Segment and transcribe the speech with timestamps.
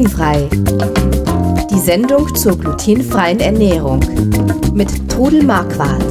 [0.00, 0.48] Glutenfrei.
[1.70, 4.00] Die Sendung zur glutenfreien Ernährung
[4.72, 6.02] mit Trudel Marquardt.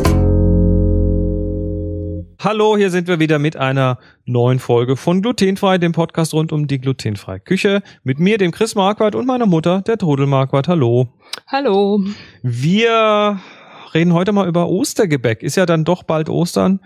[2.40, 6.67] Hallo, hier sind wir wieder mit einer neuen Folge von Glutenfrei, dem Podcast rund um
[6.67, 7.81] die glutenfreie Küche.
[8.04, 10.67] Mit mir, dem Chris Marquardt und meiner Mutter, der Trudel Marquardt.
[10.67, 11.08] Hallo.
[11.47, 12.03] Hallo.
[12.44, 13.40] Wir
[13.96, 15.42] reden heute mal über Ostergebäck.
[15.42, 16.80] Ist ja dann doch bald Ostern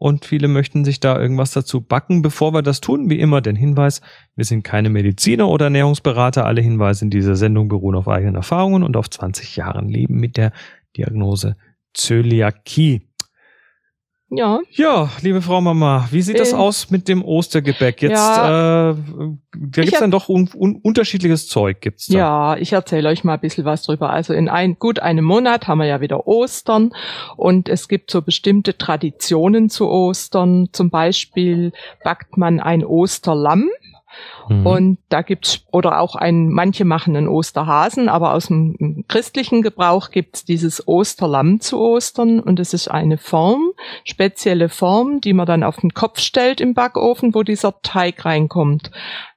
[0.00, 2.22] und viele möchten sich da irgendwas dazu backen.
[2.22, 4.00] Bevor wir das tun, wie immer, den Hinweis,
[4.34, 6.46] wir sind keine Mediziner oder Ernährungsberater.
[6.46, 10.38] Alle Hinweise in dieser Sendung beruhen auf eigenen Erfahrungen und auf 20 Jahren Leben mit
[10.38, 10.52] der
[10.96, 11.56] Diagnose
[11.92, 13.09] Zöliakie.
[14.32, 14.60] Ja.
[14.70, 18.00] Ja, liebe Frau Mama, wie sieht das Äh, aus mit dem Ostergebäck?
[18.00, 18.90] Jetzt, ja.
[18.90, 18.94] äh,
[19.56, 22.16] da gibt's dann doch un un unterschiedliches Zeug, gibt's da.
[22.16, 24.10] Ja, ich erzähle euch mal ein bisschen was drüber.
[24.10, 26.92] Also in ein, gut einem Monat haben wir ja wieder Ostern
[27.36, 30.68] und es gibt so bestimmte Traditionen zu Ostern.
[30.72, 31.72] Zum Beispiel
[32.04, 33.68] backt man ein Osterlamm.
[34.50, 34.66] Mhm.
[34.66, 40.10] Und da gibt's oder auch ein, manche machen einen Osterhasen, aber aus dem christlichen Gebrauch
[40.10, 43.70] gibt's dieses Osterlamm zu Ostern und es ist eine Form,
[44.04, 48.90] spezielle Form, die man dann auf den Kopf stellt im Backofen, wo dieser Teig reinkommt.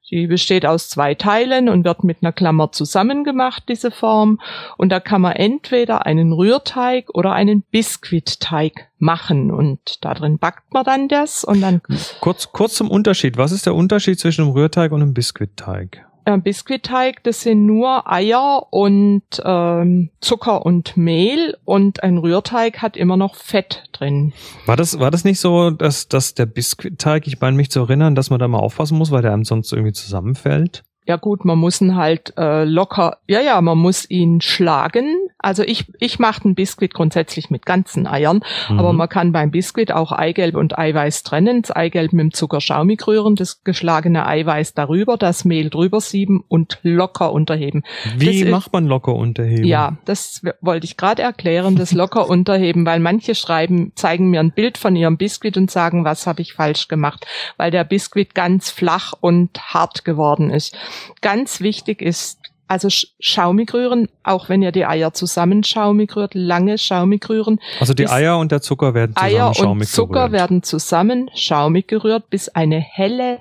[0.09, 4.39] Die besteht aus zwei Teilen und wird mit einer Klammer zusammengemacht, diese Form.
[4.77, 9.49] Und da kann man entweder einen Rührteig oder einen Biskuitteig machen.
[9.49, 11.81] Und da drin backt man dann das und dann
[12.19, 13.37] Kurz, kurz zum Unterschied.
[13.37, 16.05] Was ist der Unterschied zwischen einem Rührteig und einem Biskuitteig?
[16.25, 22.95] Ein Biskuitteig, das sind nur Eier und ähm, Zucker und Mehl und ein Rührteig hat
[22.95, 24.33] immer noch Fett drin.
[24.65, 28.15] War das, war das nicht so, dass, dass der Biskuitteig, ich meine mich zu erinnern,
[28.15, 30.83] dass man da mal aufpassen muss, weil der einem sonst irgendwie zusammenfällt?
[31.05, 35.05] Ja gut, man muss ihn halt äh, locker, ja ja, man muss ihn schlagen.
[35.37, 38.79] Also ich, ich mache den Biskuit grundsätzlich mit ganzen Eiern, Mhm.
[38.79, 41.61] aber man kann beim Biskuit auch Eigelb und Eiweiß trennen.
[41.63, 46.43] Das Eigelb mit dem Zucker schaumig rühren, das geschlagene Eiweiß darüber, das Mehl drüber sieben
[46.47, 47.83] und locker unterheben.
[48.15, 49.65] Wie das macht man locker unterheben?
[49.65, 54.51] Ja, das wollte ich gerade erklären, das locker unterheben, weil manche schreiben, zeigen mir ein
[54.53, 57.25] Bild von ihrem Biskuit und sagen, was habe ich falsch gemacht,
[57.57, 60.77] weil der Biskuit ganz flach und hart geworden ist.
[61.21, 66.33] Ganz wichtig ist, also sch- schaumig rühren, auch wenn ihr die Eier zusammen schaumig rührt,
[66.33, 67.59] lange schaumig rühren.
[67.79, 70.31] Also die Eier und der Zucker werden zusammen Eier und schaumig Zucker gerührt.
[70.31, 73.39] werden zusammen schaumig gerührt, bis eine helle,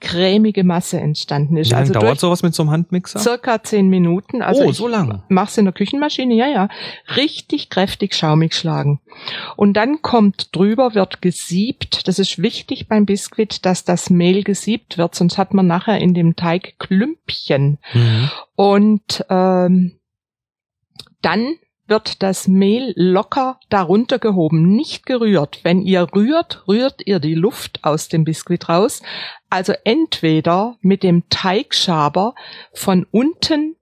[0.00, 1.70] cremige Masse entstanden Wie ist.
[1.70, 3.18] lange also dauert sowas mit so einem Handmixer?
[3.18, 4.42] circa zehn Minuten.
[4.42, 5.22] Also oh, so lang.
[5.28, 6.68] mach's in der Küchenmaschine, ja, ja,
[7.16, 9.00] richtig kräftig schaumig schlagen.
[9.56, 12.08] Und dann kommt drüber, wird gesiebt.
[12.08, 16.14] Das ist wichtig beim Biskuit, dass das Mehl gesiebt wird, sonst hat man nachher in
[16.14, 17.78] dem Teig Klümpchen.
[17.92, 18.30] Mhm.
[18.56, 19.98] Und ähm,
[21.22, 21.56] dann
[21.90, 25.60] wird das Mehl locker darunter gehoben, nicht gerührt.
[25.64, 29.02] Wenn ihr rührt, rührt ihr die Luft aus dem Biskuit raus.
[29.50, 32.34] Also entweder mit dem Teigschaber
[32.72, 33.76] von unten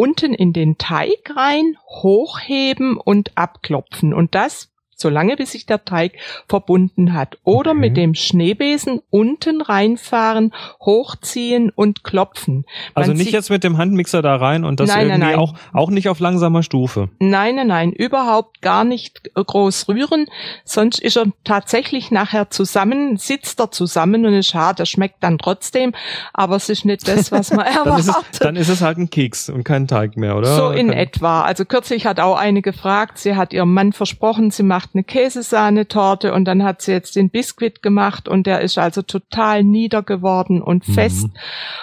[0.00, 4.14] unten in den Teig rein, hochheben und abklopfen.
[4.14, 4.69] Und das
[5.00, 6.12] so lange, bis sich der Teig
[6.48, 7.38] verbunden hat.
[7.44, 7.80] Oder Okay.
[7.80, 12.64] mit dem Schneebesen unten reinfahren, hochziehen und klopfen.
[12.94, 15.30] Also Man nicht sieht- jetzt mit dem Handmixer da rein und das Nein, nein, irgendwie
[15.36, 15.38] nein.
[15.38, 17.08] auch auch nicht auf langsamer Stufe.
[17.18, 20.26] Nein, nein, nein, überhaupt gar nicht groß rühren,
[20.64, 25.38] sonst ist er tatsächlich nachher zusammen, sitzt er zusammen und ist hart, er schmeckt dann
[25.38, 25.92] trotzdem,
[26.32, 28.44] aber es ist nicht das, was man Dann ist, es, erwartet.
[28.44, 30.54] dann ist es halt ein Keks und kein Teig mehr, oder?
[30.56, 31.42] So in etwa.
[31.42, 36.32] Also kürzlich hat auch eine gefragt, sie hat ihrem Mann versprochen, sie macht eine Käsesahnetorte
[36.32, 40.62] und dann hat sie jetzt den Biskuit gemacht und der ist also total nieder geworden
[40.62, 40.92] und Mhm.
[40.94, 41.28] fest.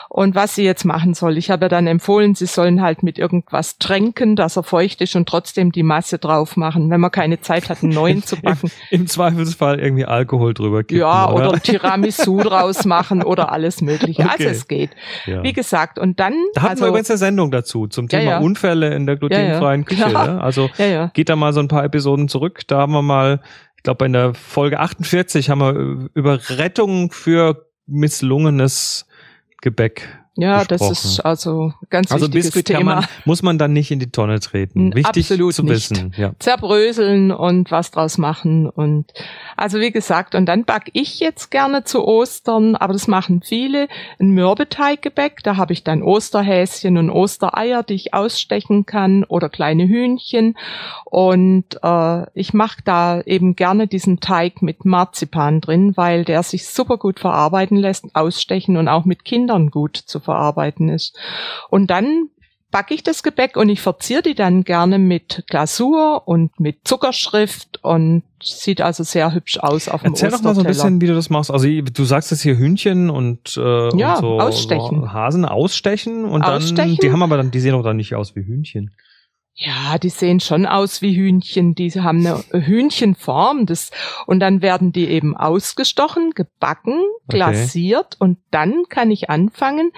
[0.10, 3.20] Und was sie jetzt machen soll, ich habe ihr dann empfohlen, sie sollen halt mit
[3.20, 7.40] irgendwas tränken, dass er feucht ist und trotzdem die Masse drauf machen, wenn man keine
[7.42, 8.72] Zeit hat, einen neuen zu backen.
[8.90, 11.60] Im Zweifelsfall irgendwie Alkohol drüber kippen, Ja, oder oder?
[11.60, 14.24] Tiramisu draus machen oder alles Mögliche.
[14.24, 14.46] Also Okay.
[14.52, 14.92] es geht.
[15.26, 15.42] Ja.
[15.44, 16.34] Wie gesagt, und dann.
[16.54, 18.40] Da hatten also, wir übrigens eine Sendung dazu zum Ja, Thema ja.
[18.40, 20.04] Unfälle in der glutenfreien Ja, ja.
[20.06, 20.14] Küche.
[20.14, 20.28] Ja.
[20.36, 20.42] Ne?
[20.42, 21.12] Also ja, ja.
[21.14, 22.62] geht da mal so ein paar Episoden zurück.
[22.68, 23.42] Da haben wir mal,
[23.76, 29.08] ich glaube in der Folge 48 haben wir über Rettung für misslungenes
[29.62, 30.08] Gebäck.
[30.38, 30.92] Ja, das besprochen.
[30.94, 32.96] ist also ganz Also wichtiges Thema.
[32.96, 34.94] man, muss man dann nicht in die Tonne treten.
[34.96, 35.74] Wichtig absolut zu nicht.
[35.92, 36.14] wissen.
[36.18, 36.32] Ja.
[36.40, 39.12] zerbröseln und was draus machen und
[39.56, 43.88] also wie gesagt und dann back ich jetzt gerne zu Ostern, aber das machen viele
[44.20, 49.88] ein Mürbeteiggebäck, da habe ich dann Osterhäschen und Ostereier, die ich ausstechen kann oder kleine
[49.88, 50.56] Hühnchen
[51.06, 56.68] und äh, ich mache da eben gerne diesen Teig mit Marzipan drin, weil der sich
[56.68, 61.18] super gut verarbeiten lässt, ausstechen und auch mit Kindern gut zu verarbeiten ist.
[61.70, 62.30] Und dann
[62.70, 67.80] backe ich das Gebäck und ich verziere die dann gerne mit Glasur und mit Zuckerschrift
[67.82, 71.08] und sieht also sehr hübsch aus auf dem Erzähl doch mal so ein bisschen, wie
[71.08, 71.50] du das machst.
[71.50, 75.02] Also du sagst jetzt hier Hühnchen und, äh, ja, und so, ausstechen.
[75.02, 76.76] so Hasen ausstechen und Ausstechen.
[76.76, 78.92] dann, die haben aber dann, die sehen doch dann nicht aus wie Hühnchen.
[79.60, 81.74] Ja, die sehen schon aus wie Hühnchen.
[81.74, 83.66] Die haben eine Hühnchenform.
[83.66, 83.90] Das,
[84.28, 89.92] und dann werden die eben ausgestochen, gebacken, glasiert und dann kann ich anfangen,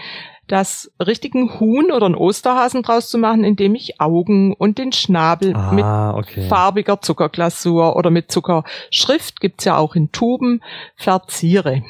[0.47, 5.49] das richtigen Huhn oder einen Osterhasen draus zu machen, indem ich Augen und den Schnabel
[5.73, 6.47] mit Ah, okay.
[6.47, 10.61] farbiger Zuckerglasur oder mit Zuckerschrift, gibt's ja auch in Tuben,
[10.95, 11.83] verziere.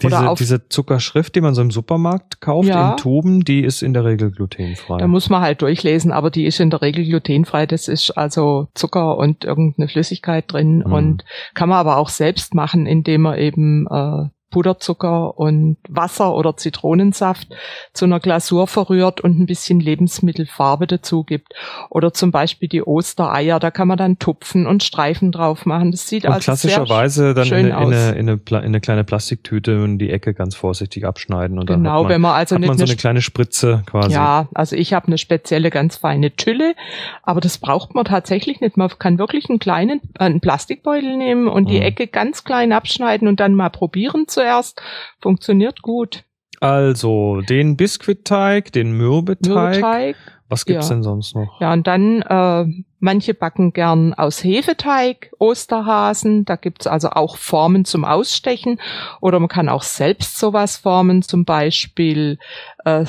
[0.00, 2.92] Diese, diese Zuckerschrift, die man so im Supermarkt kauft, Ja.
[2.92, 4.98] in Tuben, die ist in der Regel glutenfrei.
[4.98, 7.66] da muss man halt durchlesen, aber die ist in der Regel glutenfrei.
[7.66, 10.92] Das ist also Zucker und irgendeine Flüssigkeit drin Mhm.
[10.92, 11.24] und
[11.54, 17.48] kann man aber auch selbst machen, indem man eben äh, Puderzucker und Wasser oder Zitronensaft
[17.92, 21.52] zu einer Glasur verrührt und ein bisschen Lebensmittelfarbe dazu gibt.
[21.90, 25.90] Oder zum Beispiel die Ostereier, da kann man dann Tupfen und Streifen drauf machen.
[25.90, 29.82] Das sieht und also klassischerweise dann in in, eine, in, eine, in eine kleine Plastiktüte
[29.82, 32.78] und die Ecke ganz vorsichtig abschneiden und dann Genau, man, wenn man also hat man
[32.78, 34.12] so eine eine kleine Spritze quasi.
[34.12, 36.74] Ja, also ich habe eine spezielle ganz feine Tülle,
[37.22, 38.76] aber das braucht man tatsächlich nicht.
[38.76, 41.82] Man kann wirklich einen kleinen äh, einen Plastikbeutel nehmen und die Mhm.
[41.82, 44.82] Ecke ganz klein abschneiden und dann mal probieren zuerst.
[45.20, 46.24] Funktioniert gut.
[46.60, 49.52] Also den Biskuitteig, den Mürbeteig.
[49.80, 50.16] Mürbeteig.
[50.48, 50.94] Was gibt's Ja.
[50.96, 51.60] denn sonst noch?
[51.60, 52.66] Ja, und dann äh,
[53.00, 56.44] manche backen gern aus Hefeteig, Osterhasen.
[56.44, 58.78] Da gibt's also auch Formen zum Ausstechen.
[59.20, 62.38] Oder man kann auch selbst sowas formen, zum Beispiel
[62.84, 63.06] äh,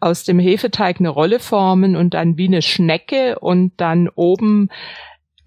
[0.00, 4.68] aus dem Hefeteig eine Rolle formen und dann wie eine Schnecke und dann oben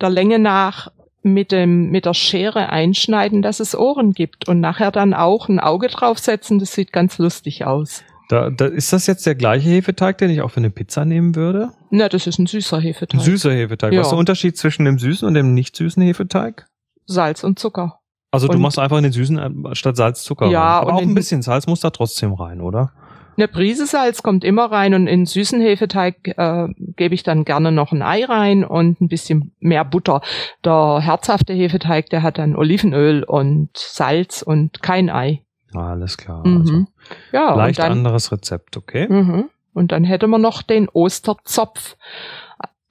[0.01, 0.89] der Länge nach
[1.23, 5.59] mit dem mit der Schere einschneiden, dass es Ohren gibt und nachher dann auch ein
[5.59, 6.59] Auge draufsetzen.
[6.59, 8.03] Das sieht ganz lustig aus.
[8.29, 11.35] Da, da, ist das jetzt der gleiche Hefeteig, den ich auch für eine Pizza nehmen
[11.35, 11.69] würde?
[11.91, 13.21] Na, das ist ein süßer Ein Hefeteig.
[13.21, 13.93] süßer Hefeteig.
[13.93, 13.99] Ja.
[13.99, 16.65] Was ist der Unterschied zwischen dem süßen und dem nicht süßen Hefeteig?
[17.05, 17.99] Salz und Zucker.
[18.31, 20.81] Also du Und- machst einfach in den süßen äh, statt Salz Zucker Ja, rein.
[20.87, 22.91] Aber auch ein in- bisschen Salz muss da trotzdem rein, oder?
[23.35, 27.71] Eine Prise Salz kommt immer rein und in süßen Hefeteig äh, gebe ich dann gerne
[27.71, 30.21] noch ein Ei rein und ein bisschen mehr Butter.
[30.63, 35.41] Der herzhafte Hefeteig, der hat dann Olivenöl und Salz und kein Ei.
[35.73, 36.45] Alles klar.
[36.45, 36.57] Mhm.
[36.57, 36.85] Also,
[37.31, 39.07] Ja, leicht dann, anderes Rezept, okay?
[39.09, 39.49] Mhm.
[39.73, 41.97] Und dann hätte man noch den Osterzopf.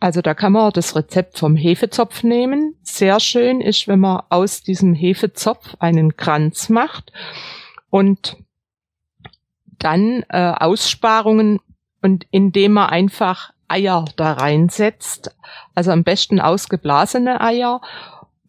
[0.01, 2.75] Also da kann man das Rezept vom Hefezopf nehmen.
[2.83, 7.13] Sehr schön ist, wenn man aus diesem Hefezopf einen Kranz macht
[7.89, 8.37] und
[9.79, 11.61] dann äh, Aussparungen
[12.03, 15.35] und indem man einfach Eier da reinsetzt,
[15.75, 17.81] also am besten ausgeblasene Eier,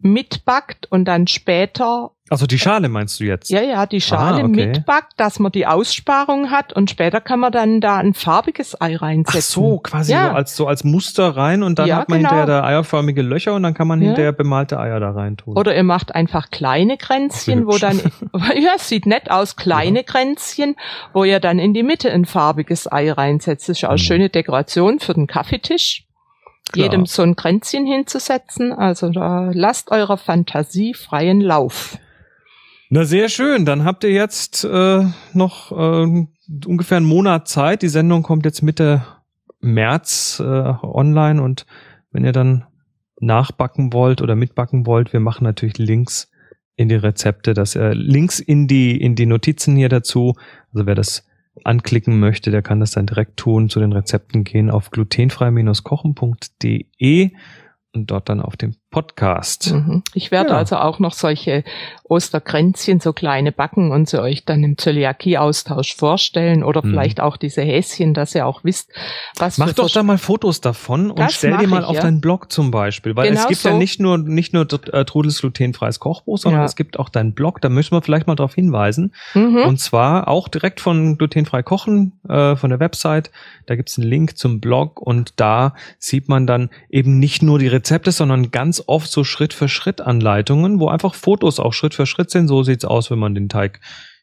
[0.03, 3.49] mitbackt und dann später Also die Schale meinst du jetzt?
[3.49, 4.67] ja, ja, die Schale Ah, okay.
[4.67, 8.95] mitbackt, dass man die Aussparung hat und später kann man dann da ein farbiges Ei
[8.97, 9.41] Ach reinsetzen.
[9.41, 10.29] so, quasi Ja.
[10.29, 12.29] so als so als Muster rein und dann Ja, hat man genau.
[12.29, 14.07] hinterher da eierförmige Löcher und dann kann man Ja.
[14.07, 15.55] hinterher bemalte Eier da rein tun.
[15.57, 17.99] Oder ihr macht einfach kleine Kränzchen, wo dann,
[18.61, 20.75] ja, sieht nett aus, kleine Kränzchen,
[21.13, 23.69] wo ihr dann in die Mitte ein farbiges Ei reinsetzt.
[23.69, 24.05] Das ist ja auch eine Mhm.
[24.05, 26.05] schöne Dekoration für den Kaffeetisch.
[26.71, 26.85] Klar.
[26.85, 28.71] Jedem so ein Kränzchen hinzusetzen.
[28.71, 31.97] Also da lasst eurer Fantasie freien Lauf.
[32.89, 36.27] Na sehr schön, dann habt ihr jetzt äh, noch äh,
[36.65, 37.81] ungefähr einen Monat Zeit.
[37.81, 39.03] Die Sendung kommt jetzt Mitte
[39.61, 41.65] März äh, online und
[42.11, 42.65] wenn ihr dann
[43.19, 46.29] nachbacken wollt oder mitbacken wollt, wir machen natürlich Links
[46.75, 50.35] in die Rezepte, dass ihr Links in die in die Notizen hier dazu.
[50.73, 51.25] Also wer das
[51.65, 57.31] anklicken möchte, der kann das dann direkt tun, zu den Rezepten gehen auf glutenfrei-kochen.de
[57.93, 59.73] und dort dann auf dem Podcast.
[59.73, 60.03] Mhm.
[60.13, 60.57] Ich werde Ja.
[60.57, 61.63] also auch noch solche
[62.07, 66.91] Osterkränzchen, so kleine backen und sie euch dann im Zöliakie-Austausch vorstellen oder Mhm.
[66.91, 68.91] vielleicht auch diese Häschen, dass ihr auch wisst,
[69.37, 72.01] was Mach doch da mal Fotos davon und stell die mal ich, auf ja.
[72.03, 73.77] deinen Blog zum Beispiel, weil es Genau gibt ja so.
[73.77, 76.65] nicht nur nicht nur äh, Trudels glutenfreies Kochbuch, sondern Ja.
[76.65, 77.61] es gibt auch deinen Blog.
[77.61, 79.57] Da müssen wir vielleicht mal darauf hinweisen Mhm.
[79.65, 83.31] und zwar auch direkt von glutenfrei kochen äh, von der Website.
[83.65, 87.67] Da gibt's einen Link zum Blog und da sieht man dann eben nicht nur die
[87.67, 92.05] Rezepte, sondern ganz oft so Schritt für Schritt Anleitungen, wo einfach Fotos auch Schritt für
[92.05, 92.47] Schritt sind.
[92.47, 93.79] So sieht's aus, wenn man den Teig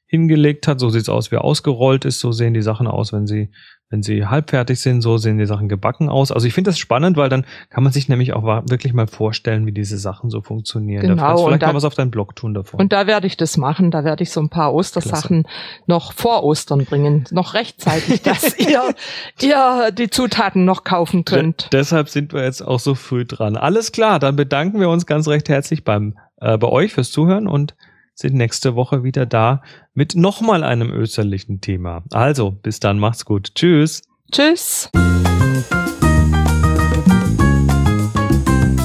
[0.07, 0.81] hingelegt hat.
[0.81, 2.21] So sieht's aus, wie er ausgerollt ist.
[2.21, 3.51] So sehen die Sachen aus, wenn sie
[3.91, 6.31] wenn sie halbfertig sind, so sehen die Sachen gebacken aus.
[6.31, 9.67] Also ich finde das spannend, weil dann kann man sich nämlich auch wirklich mal vorstellen,
[9.67, 11.03] wie diese Sachen so funktionieren.
[11.03, 12.79] Genau, da kannst du vielleicht da- mal was auf deinen Blog tun davon.
[12.81, 13.91] Und da werde ich das machen.
[13.91, 15.45] Da werde ich so ein paar Ostersachen
[15.87, 17.25] noch vor Ostern bringen.
[17.33, 18.95] Noch rechtzeitig, dass ihr,
[19.43, 21.73] ihr die Zutaten noch kaufen könnt.
[21.73, 23.57] De deshalb sind wir jetzt auch so früh dran.
[23.57, 27.49] Alles klar, dann bedanken wir uns ganz recht herzlich beim äh, bei euch fürs Zuhören
[27.49, 27.75] und
[28.21, 29.63] sind nächste Woche wieder da
[29.95, 32.05] mit nochmal einem österlichen Thema.
[32.13, 33.55] Also, bis dann, macht's gut.
[33.55, 34.03] Tschüss.
[34.31, 34.91] Tschüss.